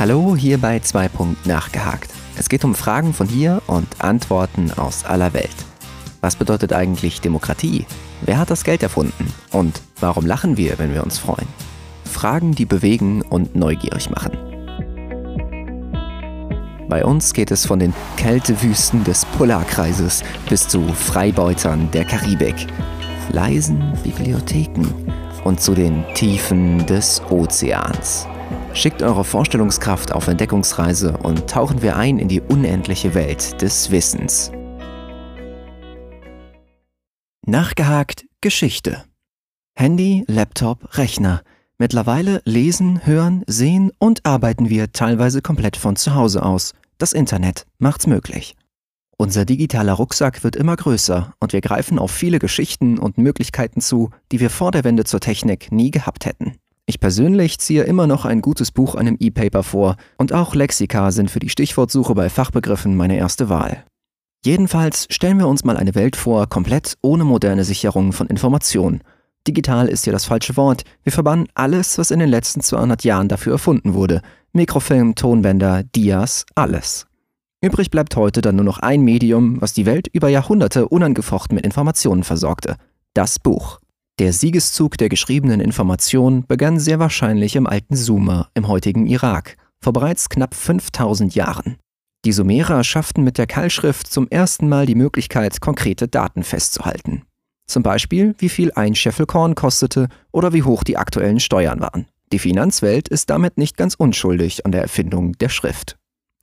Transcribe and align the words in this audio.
Hallo 0.00 0.34
hier 0.34 0.56
bei 0.56 0.78
2. 0.78 1.10
Nachgehakt. 1.44 2.10
Es 2.38 2.48
geht 2.48 2.64
um 2.64 2.74
Fragen 2.74 3.12
von 3.12 3.28
hier 3.28 3.60
und 3.66 3.86
Antworten 3.98 4.70
aus 4.70 5.04
aller 5.04 5.34
Welt. 5.34 5.54
Was 6.22 6.36
bedeutet 6.36 6.72
eigentlich 6.72 7.20
Demokratie? 7.20 7.84
Wer 8.22 8.38
hat 8.38 8.48
das 8.48 8.64
Geld 8.64 8.82
erfunden? 8.82 9.30
Und 9.52 9.82
warum 10.00 10.24
lachen 10.24 10.56
wir, 10.56 10.78
wenn 10.78 10.94
wir 10.94 11.04
uns 11.04 11.18
freuen? 11.18 11.46
Fragen, 12.06 12.52
die 12.52 12.64
bewegen 12.64 13.20
und 13.20 13.54
neugierig 13.56 14.08
machen. 14.08 14.38
Bei 16.88 17.04
uns 17.04 17.34
geht 17.34 17.50
es 17.50 17.66
von 17.66 17.78
den 17.78 17.92
Kältewüsten 18.16 19.04
des 19.04 19.26
Polarkreises 19.26 20.24
bis 20.48 20.66
zu 20.66 20.82
Freibeutern 20.94 21.90
der 21.90 22.06
Karibik, 22.06 22.66
leisen 23.32 23.92
Bibliotheken 24.02 24.86
und 25.44 25.60
zu 25.60 25.74
den 25.74 26.06
Tiefen 26.14 26.86
des 26.86 27.20
Ozeans. 27.28 28.26
Schickt 28.72 29.02
eure 29.02 29.24
Vorstellungskraft 29.24 30.12
auf 30.12 30.28
Entdeckungsreise 30.28 31.18
und 31.18 31.50
tauchen 31.50 31.82
wir 31.82 31.96
ein 31.96 32.18
in 32.18 32.28
die 32.28 32.40
unendliche 32.40 33.14
Welt 33.14 33.60
des 33.60 33.90
Wissens. 33.90 34.52
Nachgehakt 37.44 38.26
Geschichte. 38.40 39.04
Handy, 39.74 40.24
Laptop, 40.28 40.96
Rechner. 40.96 41.42
Mittlerweile 41.78 42.42
lesen, 42.44 43.04
hören, 43.04 43.42
sehen 43.46 43.90
und 43.98 44.24
arbeiten 44.24 44.70
wir 44.70 44.92
teilweise 44.92 45.42
komplett 45.42 45.76
von 45.76 45.96
zu 45.96 46.14
Hause 46.14 46.44
aus. 46.44 46.74
Das 46.98 47.12
Internet 47.12 47.66
macht's 47.78 48.06
möglich. 48.06 48.54
Unser 49.16 49.44
digitaler 49.44 49.94
Rucksack 49.94 50.44
wird 50.44 50.54
immer 50.54 50.76
größer 50.76 51.34
und 51.40 51.52
wir 51.52 51.60
greifen 51.60 51.98
auf 51.98 52.10
viele 52.10 52.38
Geschichten 52.38 52.98
und 52.98 53.18
Möglichkeiten 53.18 53.80
zu, 53.80 54.10
die 54.30 54.40
wir 54.40 54.48
vor 54.48 54.70
der 54.70 54.84
Wende 54.84 55.04
zur 55.04 55.20
Technik 55.20 55.72
nie 55.72 55.90
gehabt 55.90 56.24
hätten. 56.24 56.56
Ich 56.86 57.00
persönlich 57.00 57.58
ziehe 57.58 57.84
immer 57.84 58.06
noch 58.06 58.24
ein 58.24 58.42
gutes 58.42 58.72
Buch 58.72 58.94
einem 58.94 59.16
E-Paper 59.20 59.62
vor 59.62 59.96
und 60.18 60.32
auch 60.32 60.54
Lexika 60.54 61.12
sind 61.12 61.30
für 61.30 61.38
die 61.38 61.48
Stichwortsuche 61.48 62.14
bei 62.14 62.28
Fachbegriffen 62.28 62.96
meine 62.96 63.16
erste 63.16 63.48
Wahl. 63.48 63.84
Jedenfalls 64.44 65.06
stellen 65.10 65.38
wir 65.38 65.48
uns 65.48 65.64
mal 65.64 65.76
eine 65.76 65.94
Welt 65.94 66.16
vor, 66.16 66.48
komplett 66.48 66.96
ohne 67.02 67.24
moderne 67.24 67.64
Sicherung 67.64 68.12
von 68.12 68.26
Informationen. 68.26 69.02
Digital 69.46 69.88
ist 69.88 70.06
ja 70.06 70.12
das 70.12 70.24
falsche 70.24 70.56
Wort. 70.56 70.84
Wir 71.02 71.12
verbannen 71.12 71.48
alles, 71.54 71.98
was 71.98 72.10
in 72.10 72.18
den 72.18 72.28
letzten 72.28 72.60
200 72.60 73.04
Jahren 73.04 73.28
dafür 73.28 73.52
erfunden 73.52 73.94
wurde. 73.94 74.22
Mikrofilm, 74.52 75.14
Tonbänder, 75.14 75.82
Dias, 75.82 76.44
alles. 76.54 77.06
Übrig 77.62 77.90
bleibt 77.90 78.16
heute 78.16 78.40
dann 78.40 78.56
nur 78.56 78.64
noch 78.64 78.78
ein 78.78 79.02
Medium, 79.02 79.60
was 79.60 79.74
die 79.74 79.84
Welt 79.84 80.08
über 80.08 80.28
Jahrhunderte 80.28 80.88
unangefochten 80.88 81.54
mit 81.54 81.64
Informationen 81.64 82.24
versorgte. 82.24 82.76
Das 83.12 83.38
Buch. 83.38 83.80
Der 84.20 84.34
Siegeszug 84.34 84.98
der 84.98 85.08
geschriebenen 85.08 85.60
Information 85.60 86.44
begann 86.46 86.78
sehr 86.78 86.98
wahrscheinlich 86.98 87.56
im 87.56 87.66
alten 87.66 87.96
Sumer 87.96 88.50
im 88.52 88.68
heutigen 88.68 89.06
Irak, 89.06 89.56
vor 89.82 89.94
bereits 89.94 90.28
knapp 90.28 90.54
5000 90.54 91.34
Jahren. 91.34 91.78
Die 92.26 92.32
Sumerer 92.32 92.84
schafften 92.84 93.24
mit 93.24 93.38
der 93.38 93.46
Keilschrift 93.46 94.06
zum 94.06 94.28
ersten 94.28 94.68
Mal 94.68 94.84
die 94.84 94.94
Möglichkeit, 94.94 95.62
konkrete 95.62 96.06
Daten 96.06 96.42
festzuhalten. 96.42 97.22
Zum 97.66 97.82
Beispiel, 97.82 98.34
wie 98.36 98.50
viel 98.50 98.70
ein 98.72 98.94
Scheffel 98.94 99.24
Korn 99.24 99.54
kostete 99.54 100.08
oder 100.32 100.52
wie 100.52 100.64
hoch 100.64 100.84
die 100.84 100.98
aktuellen 100.98 101.40
Steuern 101.40 101.80
waren. 101.80 102.04
Die 102.30 102.38
Finanzwelt 102.38 103.08
ist 103.08 103.30
damit 103.30 103.56
nicht 103.56 103.78
ganz 103.78 103.94
unschuldig 103.94 104.66
an 104.66 104.72
der 104.72 104.82
Erfindung 104.82 105.32
der 105.38 105.48
Schrift. 105.48 105.96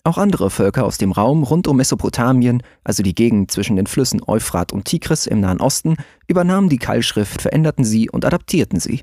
Auch 0.08 0.18
andere 0.18 0.50
Völker 0.50 0.86
aus 0.86 0.98
dem 0.98 1.12
Raum 1.12 1.44
rund 1.44 1.68
um 1.68 1.76
Mesopotamien, 1.76 2.64
also 2.86 3.04
die 3.04 3.14
Gegend 3.14 3.52
zwischen 3.52 3.76
den 3.76 3.88
Flüssen 3.88 4.22
Euphrat 4.26 4.72
und 4.72 4.86
Tigris 4.86 5.28
im 5.28 5.42
Nahen 5.42 5.60
Osten, 5.60 5.98
übernahmen 6.30 6.70
die 6.70 6.78
Keilschrift, 6.78 7.42
veränderten 7.42 7.84
sie 7.84 8.10
und 8.10 8.24
adaptierten 8.24 8.80
sie. 8.80 9.02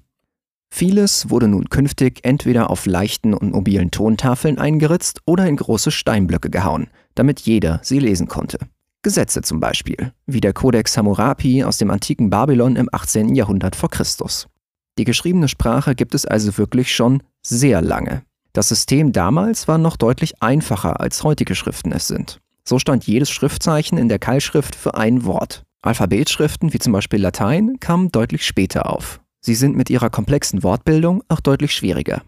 Vieles 0.73 1.29
wurde 1.29 1.47
nun 1.47 1.69
künftig 1.69 2.21
entweder 2.23 2.71
auf 2.71 2.87
leichten 2.87 3.35
und 3.35 3.53
mobilen 3.53 3.91
Tontafeln 3.91 4.57
eingeritzt 4.57 5.21
oder 5.27 5.47
in 5.47 5.57
große 5.57 5.91
Steinblöcke 5.91 6.49
gehauen, 6.49 6.87
damit 7.15 7.41
jeder 7.41 7.81
sie 7.83 7.99
lesen 7.99 8.27
konnte. 8.27 8.57
Gesetze 9.03 9.43
zum 9.43 9.61
Beispiel, 9.61 10.15
wie 10.25 10.41
der 10.41 10.55
Codex 10.55 10.97
Hammurapi 10.97 11.65
aus 11.65 11.77
dem 11.77 11.91
antiken 11.91 12.31
Babylon 12.31 12.77
im 12.77 12.89
18. 12.91 13.35
Jahrhundert 13.35 13.77
vor 13.77 13.91
Christus. 13.91 14.49
Die 14.97 15.05
geschriebene 15.05 15.49
Sprache 15.49 15.95
gibt 15.95 16.15
es 16.15 16.25
also 16.25 16.57
wirklich 16.57 16.95
schon 16.95 17.23
sehr 17.43 17.83
lange. 17.83 18.23
Das 18.55 18.69
System 18.69 19.13
damals 19.13 19.67
war 19.67 19.79
noch 19.79 19.97
deutlich 19.97 20.41
einfacher, 20.41 21.01
als 21.01 21.25
heutige 21.25 21.57
Schriften 21.57 21.91
es 21.91 22.07
sind. 22.07 22.41
So 22.65 22.79
stand 22.79 23.05
jedes 23.05 23.29
Schriftzeichen 23.31 23.99
in 23.99 24.09
der 24.09 24.21
Keilschrift 24.21 24.77
für 24.77 24.95
ein 24.95 25.25
Wort. 25.25 25.65
Alphabetschriften 25.83 26.73
wie 26.73 26.79
zum 26.79 26.93
Beispiel 26.93 27.21
Latein 27.21 27.79
kamen 27.81 28.13
deutlich 28.13 28.47
später 28.47 28.91
auf. 28.91 29.21
Sie 29.41 29.57
sind 29.57 29.77
mit 29.77 29.91
ihrer 29.91 30.09
komplexen 30.09 30.63
Wortbildung 30.63 31.23
auch 31.29 31.41
deutlich 31.41 31.75
schwieriger. 31.75 32.23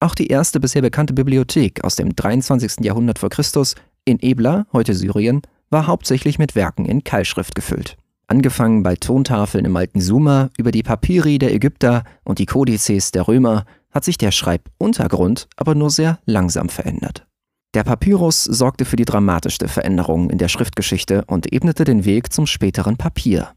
Auch 0.00 0.16
die 0.16 0.26
erste 0.26 0.58
bisher 0.58 0.82
bekannte 0.82 1.14
Bibliothek 1.14 1.84
aus 1.84 1.94
dem 1.94 2.14
23. 2.16 2.84
Jahrhundert 2.84 3.20
vor 3.20 3.30
Christus 3.30 3.76
in 4.04 4.18
Ebla, 4.20 4.66
heute 4.72 4.94
Syrien, 4.94 5.42
war 5.70 5.86
hauptsächlich 5.86 6.40
mit 6.40 6.56
Werken 6.56 6.86
in 6.86 7.04
Keilschrift 7.04 7.54
gefüllt. 7.54 7.96
Angefangen 8.26 8.82
bei 8.82 8.96
Tontafeln 8.96 9.64
im 9.64 9.76
alten 9.76 10.00
Sumer 10.00 10.50
über 10.58 10.72
die 10.72 10.82
Papyri 10.82 11.38
der 11.38 11.54
Ägypter 11.54 12.02
und 12.24 12.40
die 12.40 12.46
Kodizes 12.46 13.12
der 13.12 13.28
Römer 13.28 13.64
hat 13.92 14.04
sich 14.04 14.18
der 14.18 14.32
Schreibuntergrund 14.32 15.48
aber 15.56 15.74
nur 15.74 15.90
sehr 15.90 16.18
langsam 16.24 16.68
verändert. 16.68 17.26
Der 17.74 17.84
Papyrus 17.84 18.44
sorgte 18.44 18.84
für 18.84 18.96
die 18.96 19.06
dramatischste 19.06 19.68
Veränderung 19.68 20.28
in 20.28 20.38
der 20.38 20.48
Schriftgeschichte 20.48 21.24
und 21.26 21.52
ebnete 21.52 21.84
den 21.84 22.04
Weg 22.04 22.32
zum 22.32 22.46
späteren 22.46 22.96
Papier. 22.96 23.52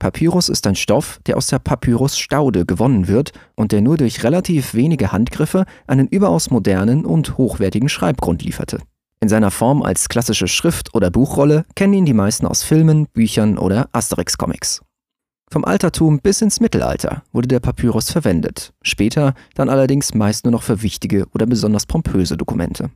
Papyrus 0.00 0.48
ist 0.48 0.66
ein 0.66 0.74
Stoff, 0.74 1.20
der 1.26 1.36
aus 1.36 1.48
der 1.48 1.58
Papyrusstaude 1.58 2.64
gewonnen 2.64 3.06
wird 3.06 3.32
und 3.54 3.70
der 3.70 3.82
nur 3.82 3.96
durch 3.96 4.24
relativ 4.24 4.74
wenige 4.74 5.12
Handgriffe 5.12 5.66
einen 5.86 6.08
überaus 6.08 6.50
modernen 6.50 7.04
und 7.04 7.36
hochwertigen 7.36 7.88
Schreibgrund 7.88 8.42
lieferte. 8.42 8.78
In 9.20 9.28
seiner 9.28 9.50
Form 9.50 9.82
als 9.82 10.08
klassische 10.08 10.48
Schrift- 10.48 10.94
oder 10.94 11.10
Buchrolle 11.10 11.66
kennen 11.76 11.92
ihn 11.92 12.06
die 12.06 12.14
meisten 12.14 12.46
aus 12.46 12.62
Filmen, 12.62 13.06
Büchern 13.12 13.58
oder 13.58 13.90
Asterix-Comics. 13.92 14.80
Vom 15.52 15.64
Altertum 15.64 16.20
bis 16.20 16.42
ins 16.42 16.60
Mittelalter 16.60 17.24
wurde 17.32 17.48
der 17.48 17.58
Papyrus 17.58 18.12
verwendet, 18.12 18.72
später 18.82 19.34
dann 19.56 19.68
allerdings 19.68 20.14
meist 20.14 20.44
nur 20.44 20.52
noch 20.52 20.62
für 20.62 20.82
wichtige 20.82 21.26
oder 21.34 21.44
besonders 21.44 21.86
pompöse 21.86 22.36
Dokumente. 22.36 22.90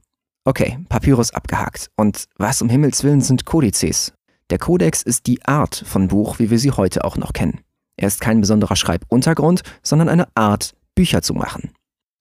Okay, 0.44 0.78
Papyrus 0.88 1.32
abgehakt. 1.32 1.90
Und 1.96 2.26
was 2.36 2.62
um 2.62 2.68
Himmels 2.68 3.02
Willen 3.02 3.22
sind 3.22 3.44
Kodizes? 3.44 4.12
Der 4.50 4.58
Kodex 4.58 5.02
ist 5.02 5.26
die 5.26 5.44
Art 5.44 5.82
von 5.84 6.06
Buch, 6.06 6.38
wie 6.38 6.50
wir 6.50 6.60
sie 6.60 6.70
heute 6.70 7.04
auch 7.04 7.16
noch 7.16 7.32
kennen. 7.32 7.60
Er 7.96 8.06
ist 8.06 8.20
kein 8.20 8.40
besonderer 8.40 8.76
Schreibuntergrund, 8.76 9.62
sondern 9.82 10.08
eine 10.08 10.28
Art, 10.36 10.74
Bücher 10.94 11.22
zu 11.22 11.34
machen. 11.34 11.72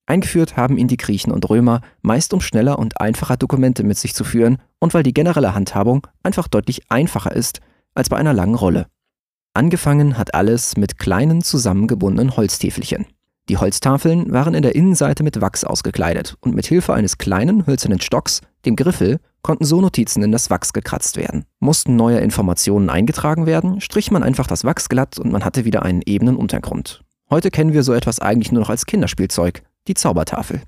Eingeführt 0.07 0.57
haben 0.57 0.79
ihn 0.79 0.88
die 0.88 0.97
Griechen 0.97 1.31
und 1.31 1.47
Römer, 1.47 1.81
meist 2.01 2.33
um 2.33 2.41
schneller 2.41 2.79
und 2.79 3.00
einfacher 3.00 3.38
Dokumente 3.38 3.83
mit 3.83 4.00
sich 4.00 4.15
zu 4.15 4.23
führen 4.23 4.57
und 4.79 4.95
weil 4.95 5.03
die 5.03 5.13
generelle 5.13 5.53
Handhabung 5.53 6.07
einfach 6.23 6.47
deutlich 6.47 6.89
einfacher 6.89 7.35
ist 7.35 7.59
als 7.94 8.09
bei 8.09 8.17
einer 8.17 8.33
langen 8.33 8.55
Rolle. 8.55 8.88
Angefangen 9.55 10.17
hat 10.17 10.33
alles 10.33 10.77
mit 10.77 10.97
kleinen 10.97 11.43
zusammengebundenen 11.43 12.35
Holztäfelchen. 12.35 13.05
Die 13.49 13.57
Holztafeln 13.57 14.31
waren 14.31 14.55
in 14.55 14.63
der 14.63 14.73
Innenseite 14.73 15.21
mit 15.21 15.41
Wachs 15.41 15.63
ausgekleidet 15.63 16.37
und 16.39 16.55
mit 16.55 16.65
Hilfe 16.65 16.93
eines 16.93 17.19
kleinen 17.19 17.67
hölzernen 17.67 18.01
Stocks, 18.01 18.41
dem 18.65 18.75
Griffel, 18.75 19.19
konnten 19.43 19.65
so 19.65 19.79
Notizen 19.79 20.23
in 20.23 20.31
das 20.31 20.49
Wachs 20.49 20.73
gekratzt 20.73 21.17
werden. 21.17 21.45
Mussten 21.59 21.95
neue 21.95 22.19
Informationen 22.19 22.89
eingetragen 22.89 23.45
werden, 23.45 23.79
strich 23.79 24.09
man 24.09 24.23
einfach 24.23 24.47
das 24.47 24.63
Wachs 24.63 24.89
glatt 24.89 25.19
und 25.19 25.31
man 25.31 25.45
hatte 25.45 25.65
wieder 25.65 25.83
einen 25.83 26.01
ebenen 26.03 26.37
Untergrund. 26.37 27.03
Heute 27.29 27.51
kennen 27.51 27.73
wir 27.73 27.83
so 27.83 27.93
etwas 27.93 28.19
eigentlich 28.19 28.51
nur 28.51 28.61
noch 28.61 28.69
als 28.69 28.87
Kinderspielzeug, 28.87 29.61
die 29.87 29.93
Zaubertafel. 29.93 30.61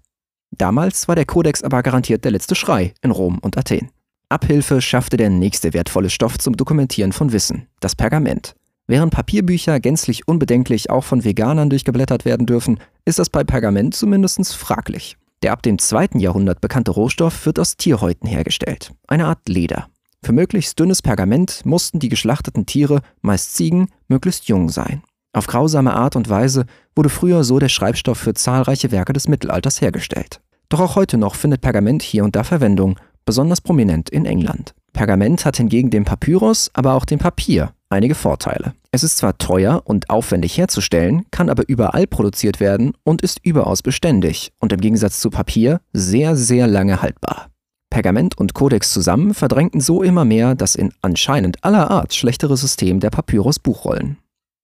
Damals 0.52 1.08
war 1.08 1.16
der 1.16 1.26
Kodex 1.26 1.64
aber 1.64 1.82
garantiert 1.82 2.24
der 2.24 2.32
letzte 2.32 2.54
Schrei 2.54 2.94
in 3.02 3.12
Rom 3.12 3.40
und 3.40 3.58
Athen. 3.58 3.90
Abhilfe 4.30 4.82
schaffte 4.82 5.18
der 5.18 5.30
nächste 5.30 5.74
wertvolle 5.74 6.10
Stoff 6.10 6.38
zum 6.38 6.56
Dokumentieren 6.56 7.14
von 7.14 7.32
Wissen, 7.32 7.68
das 7.80 7.96
Pergament. 7.96 8.56
Während 8.88 9.12
Papierbücher 9.12 9.80
gänzlich 9.80 10.28
unbedenklich 10.28 10.92
auch 10.92 11.04
von 11.04 11.24
Veganern 11.24 11.72
durchgeblättert 11.72 12.24
werden 12.24 12.46
dürfen, 12.46 12.80
ist 13.04 13.18
das 13.18 13.32
bei 13.32 13.44
Pergament 13.44 13.96
zumindest 13.96 14.56
fraglich. 14.56 15.18
Der 15.42 15.54
ab 15.54 15.64
dem 15.64 15.80
2. 15.80 16.20
Jahrhundert 16.20 16.62
bekannte 16.62 16.92
Rohstoff 16.92 17.46
wird 17.48 17.60
aus 17.60 17.78
Tierhäuten 17.78 18.28
hergestellt, 18.30 18.92
eine 19.08 19.26
Art 19.26 19.50
Leder. 19.50 19.88
Für 20.24 20.34
möglichst 20.34 20.80
dünnes 20.80 21.02
Pergament 21.02 21.66
mussten 21.66 22.00
die 22.00 22.10
geschlachteten 22.10 22.66
Tiere, 22.66 23.02
meist 23.22 23.56
Ziegen, 23.56 23.90
möglichst 24.08 24.48
jung 24.48 24.70
sein. 24.70 25.04
Auf 25.34 25.48
grausame 25.48 25.94
Art 25.94 26.16
und 26.16 26.30
Weise 26.30 26.66
wurde 26.96 27.10
früher 27.10 27.44
so 27.44 27.60
der 27.60 27.70
Schreibstoff 27.70 28.20
für 28.20 28.34
zahlreiche 28.34 28.92
Werke 28.92 29.14
des 29.14 29.28
Mittelalters 29.28 29.82
hergestellt. 29.82 30.42
Doch 30.70 30.80
auch 30.80 30.96
heute 30.96 31.18
noch 31.18 31.36
findet 31.36 31.62
Pergament 31.62 32.02
hier 32.02 32.24
und 32.24 32.36
da 32.36 32.44
Verwendung, 32.44 33.00
besonders 33.26 33.62
prominent 33.62 34.10
in 34.10 34.26
England. 34.26 34.74
Pergament 34.94 35.46
hat 35.46 35.58
hingegen 35.58 35.90
dem 35.90 36.06
Papyrus, 36.06 36.72
aber 36.74 36.94
auch 36.94 37.06
dem 37.06 37.20
Papier 37.20 37.75
einige 37.90 38.16
Vorteile. 38.16 38.74
Es 38.92 39.04
ist 39.04 39.18
zwar 39.18 39.38
teuer 39.38 39.82
und 39.86 40.10
aufwendig 40.10 40.58
herzustellen, 40.58 41.26
kann 41.32 41.50
aber 41.50 41.64
überall 41.68 42.08
produziert 42.08 42.60
werden 42.60 42.94
und 43.04 43.22
ist 43.22 43.40
überaus 43.44 43.82
beständig 43.82 44.52
und 44.60 44.74
im 44.74 44.82
Gegensatz 44.82 45.20
zu 45.20 45.30
Papier 45.30 45.82
sehr, 45.94 46.36
sehr 46.36 46.68
lange 46.68 47.02
haltbar. 47.02 47.50
Pergament 47.90 48.38
und 48.38 48.54
Kodex 48.54 48.92
zusammen 48.92 49.34
verdrängten 49.34 49.80
so 49.80 50.04
immer 50.04 50.26
mehr 50.26 50.56
das 50.56 50.76
in 50.76 50.92
anscheinend 51.02 51.64
aller 51.64 51.90
Art 51.92 52.14
schlechtere 52.14 52.58
System 52.58 53.00
der 53.00 53.10
Papyrus-Buchrollen. 53.10 54.18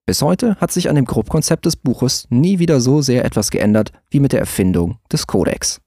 Bis 0.05 0.21
heute 0.21 0.55
hat 0.55 0.71
sich 0.71 0.89
an 0.89 0.95
dem 0.95 1.05
Grobkonzept 1.05 1.65
des 1.65 1.77
Buches 1.77 2.27
nie 2.29 2.59
wieder 2.59 2.81
so 2.81 3.01
sehr 3.01 3.23
etwas 3.23 3.51
geändert 3.51 3.93
wie 4.09 4.19
mit 4.19 4.33
der 4.33 4.41
Erfindung 4.41 4.97
des 5.11 5.27
Kodex. 5.27 5.79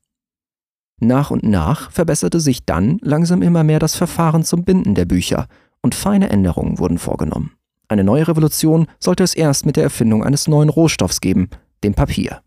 Nach 1.00 1.30
und 1.30 1.42
nach 1.42 1.90
verbesserte 1.90 2.40
sich 2.40 2.64
dann 2.64 2.98
langsam 3.02 3.42
immer 3.42 3.64
mehr 3.64 3.80
das 3.80 3.96
Verfahren 3.96 4.44
zum 4.44 4.64
Binden 4.64 4.94
der 4.94 5.04
Bücher 5.04 5.48
und 5.84 5.94
feine 5.94 6.30
Änderungen 6.30 6.78
wurden 6.78 6.98
vorgenommen. 6.98 7.52
Eine 7.88 8.04
neue 8.04 8.26
Revolution 8.26 8.86
sollte 8.98 9.22
es 9.22 9.34
erst 9.34 9.66
mit 9.66 9.76
der 9.76 9.84
Erfindung 9.84 10.24
eines 10.24 10.48
neuen 10.48 10.70
Rohstoffs 10.70 11.20
geben, 11.20 11.50
dem 11.84 11.92
Papier. 11.92 12.40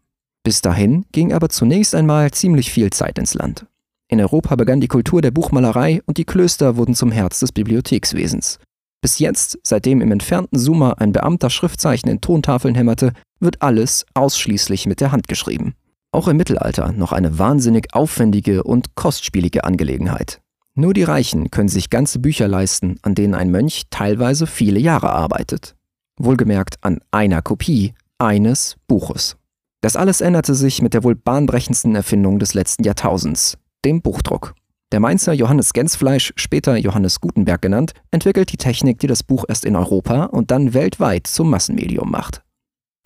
Bis 0.44 0.62
dahin 0.62 1.06
ging 1.12 1.32
aber 1.32 1.50
zunächst 1.50 1.94
einmal 1.94 2.32
ziemlich 2.32 2.72
viel 2.72 2.90
Zeit 2.90 3.20
ins 3.20 3.36
Land. 3.36 3.68
In 4.10 4.20
Europa 4.20 4.56
begann 4.56 4.82
die 4.82 4.88
Kultur 4.88 5.22
der 5.22 5.30
Buchmalerei 5.30 6.02
und 6.08 6.18
die 6.18 6.26
Klöster 6.26 6.78
wurden 6.78 6.96
zum 6.96 7.12
Herz 7.12 7.40
des 7.40 7.52
Bibliothekswesens. 7.52 8.58
Bis 9.02 9.20
jetzt, 9.20 9.60
seitdem 9.62 10.02
im 10.02 10.12
entfernten 10.12 10.58
Sumer 10.58 11.00
ein 11.00 11.12
Beamter 11.12 11.52
Schriftzeichen 11.52 12.10
in 12.10 12.22
Tontafeln 12.22 12.74
hämmerte, 12.74 13.14
wird 13.40 13.62
alles 13.62 14.08
ausschließlich 14.16 14.88
mit 14.88 15.00
der 15.00 15.12
Hand 15.12 15.28
geschrieben. 15.28 15.76
Auch 16.12 16.28
im 16.28 16.38
Mittelalter 16.38 16.92
noch 16.92 17.12
eine 17.12 17.38
wahnsinnig 17.38 17.94
aufwendige 17.94 18.64
und 18.64 18.96
kostspielige 18.96 19.64
Angelegenheit. 19.64 20.42
Nur 20.80 20.94
die 20.94 21.02
Reichen 21.02 21.50
können 21.50 21.70
sich 21.70 21.90
ganze 21.90 22.20
Bücher 22.20 22.48
leisten, 22.48 23.00
an 23.02 23.16
denen 23.16 23.34
ein 23.34 23.50
Mönch 23.50 23.86
teilweise 23.90 24.46
viele 24.46 24.80
Jahre 24.80 25.10
arbeitet. 25.10 25.76
Wohlgemerkt 26.20 26.76
an 26.82 27.00
einer 27.10 27.42
Kopie 27.42 27.96
eines 28.20 28.76
Buches. 28.88 29.38
Das 29.82 29.96
alles 29.96 30.22
änderte 30.22 30.54
sich 30.54 30.84
mit 30.84 30.94
der 30.94 31.04
wohl 31.04 31.16
bahnbrechendsten 31.16 31.96
Erfindung 31.96 32.38
des 32.38 32.54
letzten 32.54 32.84
Jahrtausends, 32.84 33.58
dem 33.86 34.04
Buchdruck. 34.04 34.54
Der 34.92 35.00
Mainzer 35.00 35.34
Johannes 35.34 35.74
Gensfleisch, 35.74 36.32
später 36.36 36.78
Johannes 36.78 37.22
Gutenberg 37.22 37.64
genannt, 37.64 37.94
entwickelt 38.12 38.52
die 38.52 38.58
Technik, 38.58 39.00
die 39.00 39.08
das 39.08 39.24
Buch 39.24 39.46
erst 39.48 39.66
in 39.66 39.76
Europa 39.76 40.26
und 40.26 40.52
dann 40.52 40.76
weltweit 40.76 41.26
zum 41.26 41.50
Massenmedium 41.50 42.12
macht. 42.12 42.44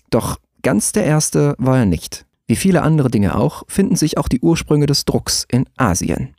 Doch 0.09 0.39
ganz 0.61 0.91
der 0.91 1.05
erste 1.05 1.55
war 1.57 1.77
er 1.77 1.85
nicht. 1.85 2.25
Wie 2.47 2.57
viele 2.57 2.81
andere 2.81 3.09
Dinge 3.09 3.37
auch, 3.37 3.63
finden 3.69 3.95
sich 3.95 4.17
auch 4.17 4.27
die 4.27 4.41
Ursprünge 4.41 4.87
des 4.87 5.05
Drucks 5.05 5.45
in 5.49 5.69
Asien. 5.77 6.35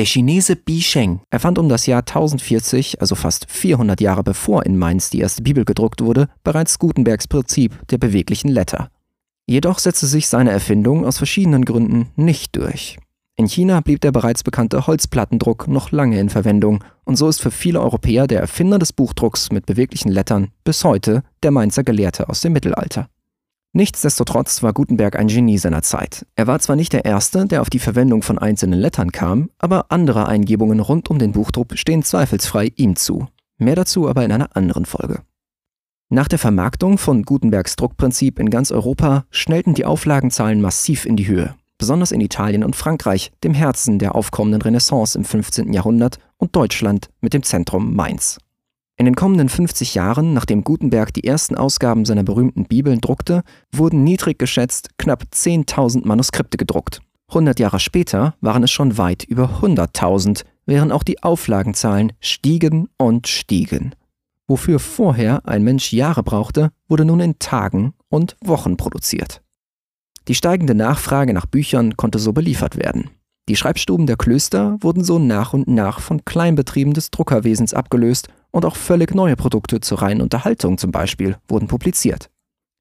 Der 0.00 0.06
Chinese 0.06 0.56
Bi 0.56 0.80
Sheng 0.80 1.20
erfand 1.28 1.58
um 1.58 1.68
das 1.68 1.84
Jahr 1.84 2.00
1040, 2.00 3.02
also 3.02 3.14
fast 3.14 3.44
400 3.50 4.00
Jahre 4.00 4.22
bevor 4.22 4.64
in 4.64 4.78
Mainz 4.78 5.10
die 5.10 5.20
erste 5.20 5.42
Bibel 5.42 5.66
gedruckt 5.66 6.00
wurde, 6.00 6.28
bereits 6.42 6.78
Gutenbergs 6.78 7.28
Prinzip 7.28 7.86
der 7.88 7.98
beweglichen 7.98 8.48
Letter. 8.48 8.88
Jedoch 9.46 9.78
setzte 9.78 10.06
sich 10.06 10.26
seine 10.26 10.52
Erfindung 10.52 11.04
aus 11.04 11.18
verschiedenen 11.18 11.66
Gründen 11.66 12.08
nicht 12.16 12.56
durch. 12.56 12.96
In 13.36 13.46
China 13.46 13.82
blieb 13.82 14.00
der 14.00 14.10
bereits 14.10 14.42
bekannte 14.42 14.86
Holzplattendruck 14.86 15.68
noch 15.68 15.92
lange 15.92 16.18
in 16.18 16.30
Verwendung 16.30 16.82
und 17.04 17.16
so 17.16 17.28
ist 17.28 17.42
für 17.42 17.50
viele 17.50 17.82
Europäer 17.82 18.26
der 18.26 18.40
Erfinder 18.40 18.78
des 18.78 18.94
Buchdrucks 18.94 19.52
mit 19.52 19.66
beweglichen 19.66 20.10
Lettern 20.10 20.48
bis 20.64 20.82
heute 20.82 21.24
der 21.42 21.50
Mainzer 21.50 21.84
Gelehrte 21.84 22.30
aus 22.30 22.40
dem 22.40 22.54
Mittelalter. 22.54 23.10
Nichtsdestotrotz 23.72 24.64
war 24.64 24.72
Gutenberg 24.72 25.16
ein 25.16 25.28
Genie 25.28 25.58
seiner 25.58 25.82
Zeit. 25.82 26.26
Er 26.34 26.48
war 26.48 26.58
zwar 26.58 26.74
nicht 26.74 26.92
der 26.92 27.04
Erste, 27.04 27.46
der 27.46 27.62
auf 27.62 27.70
die 27.70 27.78
Verwendung 27.78 28.22
von 28.22 28.36
einzelnen 28.36 28.80
Lettern 28.80 29.12
kam, 29.12 29.50
aber 29.58 29.92
andere 29.92 30.26
Eingebungen 30.26 30.80
rund 30.80 31.08
um 31.08 31.20
den 31.20 31.30
Buchdruck 31.32 31.78
stehen 31.78 32.02
zweifelsfrei 32.02 32.72
ihm 32.74 32.96
zu. 32.96 33.28
Mehr 33.58 33.76
dazu 33.76 34.08
aber 34.08 34.24
in 34.24 34.32
einer 34.32 34.56
anderen 34.56 34.86
Folge. 34.86 35.22
Nach 36.08 36.26
der 36.26 36.40
Vermarktung 36.40 36.98
von 36.98 37.22
Gutenbergs 37.22 37.76
Druckprinzip 37.76 38.40
in 38.40 38.50
ganz 38.50 38.72
Europa 38.72 39.26
schnellten 39.30 39.74
die 39.74 39.84
Auflagenzahlen 39.84 40.60
massiv 40.60 41.06
in 41.06 41.14
die 41.14 41.28
Höhe, 41.28 41.54
besonders 41.78 42.10
in 42.10 42.20
Italien 42.20 42.64
und 42.64 42.74
Frankreich, 42.74 43.30
dem 43.44 43.54
Herzen 43.54 44.00
der 44.00 44.16
aufkommenden 44.16 44.62
Renaissance 44.62 45.16
im 45.16 45.24
15. 45.24 45.72
Jahrhundert, 45.72 46.18
und 46.38 46.56
Deutschland 46.56 47.10
mit 47.20 47.34
dem 47.34 47.44
Zentrum 47.44 47.94
Mainz. 47.94 48.38
In 49.00 49.06
den 49.06 49.16
kommenden 49.16 49.48
50 49.48 49.94
Jahren, 49.94 50.34
nachdem 50.34 50.62
Gutenberg 50.62 51.14
die 51.14 51.24
ersten 51.24 51.56
Ausgaben 51.56 52.04
seiner 52.04 52.22
berühmten 52.22 52.66
Bibeln 52.66 53.00
druckte, 53.00 53.44
wurden 53.72 54.04
niedrig 54.04 54.38
geschätzt 54.38 54.90
knapp 54.98 55.24
10.000 55.32 56.06
Manuskripte 56.06 56.58
gedruckt. 56.58 57.00
100 57.28 57.58
Jahre 57.58 57.80
später 57.80 58.34
waren 58.42 58.62
es 58.62 58.70
schon 58.70 58.98
weit 58.98 59.24
über 59.24 59.62
100.000, 59.62 60.44
während 60.66 60.92
auch 60.92 61.02
die 61.02 61.22
Auflagenzahlen 61.22 62.12
stiegen 62.20 62.90
und 62.98 63.26
stiegen. 63.26 63.94
Wofür 64.46 64.78
vorher 64.78 65.48
ein 65.48 65.62
Mensch 65.62 65.94
Jahre 65.94 66.22
brauchte, 66.22 66.70
wurde 66.86 67.06
nun 67.06 67.20
in 67.20 67.38
Tagen 67.38 67.94
und 68.10 68.36
Wochen 68.44 68.76
produziert. 68.76 69.40
Die 70.28 70.34
steigende 70.34 70.74
Nachfrage 70.74 71.32
nach 71.32 71.46
Büchern 71.46 71.96
konnte 71.96 72.18
so 72.18 72.34
beliefert 72.34 72.76
werden. 72.76 73.08
Die 73.50 73.56
Schreibstuben 73.56 74.06
der 74.06 74.14
Klöster 74.14 74.76
wurden 74.80 75.02
so 75.02 75.18
nach 75.18 75.54
und 75.54 75.66
nach 75.66 75.98
von 75.98 76.24
Kleinbetrieben 76.24 76.92
des 76.92 77.10
Druckerwesens 77.10 77.74
abgelöst 77.74 78.28
und 78.52 78.64
auch 78.64 78.76
völlig 78.76 79.12
neue 79.12 79.34
Produkte 79.34 79.80
zur 79.80 80.02
reinen 80.02 80.20
Unterhaltung 80.20 80.78
zum 80.78 80.92
Beispiel 80.92 81.36
wurden 81.48 81.66
publiziert. 81.66 82.30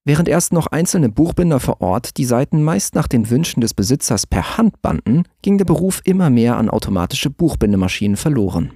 Während 0.06 0.30
erst 0.30 0.54
noch 0.54 0.68
einzelne 0.68 1.10
Buchbinder 1.10 1.60
vor 1.60 1.82
Ort 1.82 2.18
die 2.18 2.26
Seiten 2.26 2.62
meist 2.62 2.94
nach 2.94 3.08
den 3.08 3.32
Wünschen 3.32 3.62
des 3.62 3.74
Besitzers 3.74 4.28
per 4.28 4.60
Hand 4.60 4.80
banden, 4.84 5.24
ging 5.42 5.58
der 5.58 5.66
Beruf 5.66 6.02
immer 6.04 6.30
mehr 6.30 6.56
an 6.58 6.70
automatische 6.70 7.32
Buchbindemaschinen 7.32 8.16
verloren. 8.16 8.74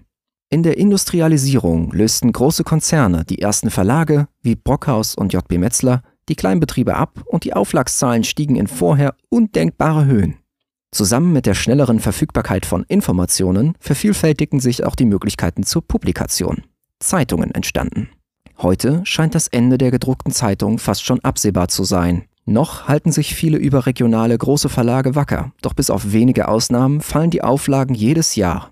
In 0.50 0.64
der 0.64 0.80
Industrialisierung 0.80 1.92
lösten 1.92 2.32
große 2.32 2.64
Konzerne 2.64 3.24
die 3.24 3.40
ersten 3.40 3.70
Verlage 3.70 4.28
wie 4.42 4.56
Brockhaus 4.56 5.14
und 5.14 5.32
JB 5.32 5.60
Metzler 5.60 6.02
die 6.28 6.36
Kleinbetriebe 6.36 6.96
ab 6.96 7.22
und 7.28 7.44
die 7.44 7.54
Auflagszahlen 7.54 8.24
stiegen 8.24 8.56
in 8.56 8.66
vorher 8.66 9.14
undenkbare 9.30 10.06
Höhen. 10.06 10.40
Zusammen 10.94 11.34
mit 11.34 11.48
der 11.48 11.56
schnelleren 11.56 12.00
Verfügbarkeit 12.00 12.68
von 12.68 12.84
Informationen 12.88 13.74
vervielfältigten 13.80 14.60
sich 14.60 14.84
auch 14.84 14.96
die 14.96 15.06
Möglichkeiten 15.06 15.64
zur 15.64 15.82
Publikation. 15.82 16.66
Zeitungen 17.00 17.50
entstanden. 17.50 18.10
Heute 18.60 19.02
scheint 19.04 19.34
das 19.34 19.48
Ende 19.48 19.80
der 19.80 19.90
gedruckten 19.90 20.32
Zeitung 20.32 20.78
fast 20.78 21.04
schon 21.04 21.20
absehbar 21.22 21.68
zu 21.68 21.84
sein. 21.84 22.26
Noch 22.46 22.88
halten 22.88 23.12
sich 23.12 23.34
viele 23.34 23.58
überregionale 23.58 24.38
große 24.38 24.70
Verlage 24.70 25.16
wacker, 25.16 25.52
doch 25.64 25.74
bis 25.74 25.90
auf 25.90 26.12
wenige 26.12 26.48
Ausnahmen 26.48 27.02
fallen 27.02 27.32
die 27.32 27.44
Auflagen 27.44 27.96
jedes 27.96 28.36
Jahr. 28.36 28.70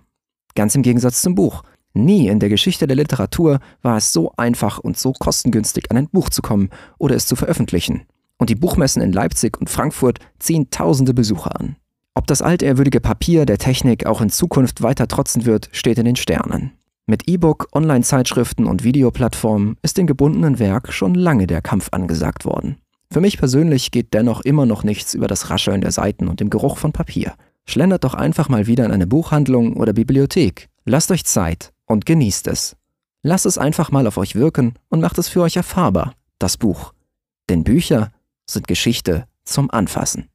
Ganz 0.54 0.76
im 0.76 0.84
Gegensatz 0.84 1.24
zum 1.24 1.34
Buch. 1.34 1.64
Nie 1.94 2.28
in 2.28 2.40
der 2.40 2.50
Geschichte 2.50 2.86
der 2.86 2.98
Literatur 2.98 3.60
war 3.82 3.98
es 3.98 4.14
so 4.14 4.32
einfach 4.38 4.78
und 4.78 4.96
so 4.96 5.12
kostengünstig 5.14 5.90
an 5.90 5.98
ein 5.98 6.10
Buch 6.10 6.30
zu 6.30 6.44
kommen 6.44 6.70
oder 7.00 7.16
es 7.16 7.26
zu 7.26 7.36
veröffentlichen. 7.36 8.04
Und 8.38 8.52
die 8.52 8.56
Buchmessen 8.56 9.02
in 9.02 9.12
Leipzig 9.12 9.60
und 9.60 9.72
Frankfurt 9.72 10.20
ziehen 10.38 10.70
tausende 10.70 11.16
Besucher 11.16 11.60
an. 11.60 11.78
Ob 12.14 12.28
das 12.28 12.42
altehrwürdige 12.42 13.00
Papier 13.00 13.46
der 13.46 13.58
Technik 13.58 14.06
auch 14.06 14.20
in 14.22 14.30
Zukunft 14.30 14.82
weiter 14.82 15.08
trotzen 15.08 15.46
wird, 15.46 15.70
steht 15.72 15.98
in 15.98 16.06
den 16.06 16.18
Sternen. 16.18 16.74
Mit 17.06 17.28
E-Book, 17.28 17.70
Online-Zeitschriften 17.74 18.66
und 18.66 18.84
Videoplattformen 18.84 19.78
ist 19.82 19.98
dem 19.98 20.08
gebundenen 20.08 20.60
Werk 20.60 20.94
schon 20.94 21.16
lange 21.16 21.48
der 21.48 21.62
Kampf 21.62 21.90
angesagt 21.92 22.46
worden. 22.46 22.78
Für 23.12 23.22
mich 23.22 23.38
persönlich 23.38 23.92
geht 23.92 24.14
dennoch 24.14 24.42
immer 24.42 24.66
noch 24.66 24.84
nichts 24.84 25.14
über 25.14 25.28
das 25.28 25.50
Rascheln 25.50 25.82
der 25.82 25.92
Seiten 25.92 26.28
und 26.28 26.40
dem 26.40 26.50
Geruch 26.50 26.78
von 26.78 26.92
Papier. 26.92 27.34
Schlendert 27.66 28.04
doch 28.04 28.14
einfach 28.14 28.50
mal 28.50 28.68
wieder 28.68 28.86
in 28.86 28.92
eine 28.92 29.08
Buchhandlung 29.08 29.76
oder 29.76 29.94
Bibliothek. 29.94 30.70
Lasst 30.86 31.12
euch 31.12 31.26
Zeit 31.26 31.74
und 31.86 32.06
genießt 32.06 32.48
es. 32.48 32.76
Lasst 33.24 33.46
es 33.46 33.58
einfach 33.58 33.92
mal 33.92 34.08
auf 34.08 34.18
euch 34.18 34.36
wirken 34.36 34.74
und 34.90 35.02
macht 35.02 35.18
es 35.18 35.30
für 35.30 35.42
euch 35.42 35.58
erfahrbar, 35.58 36.14
das 36.40 36.58
Buch. 36.58 36.94
Denn 37.50 37.64
Bücher 37.64 38.12
sind 38.50 38.68
Geschichte 38.68 39.28
zum 39.44 39.70
Anfassen. 39.70 40.30